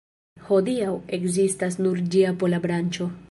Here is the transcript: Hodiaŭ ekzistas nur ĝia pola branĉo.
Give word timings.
Hodiaŭ 0.45 0.95
ekzistas 1.19 1.79
nur 1.87 2.01
ĝia 2.15 2.33
pola 2.43 2.63
branĉo. 2.67 3.15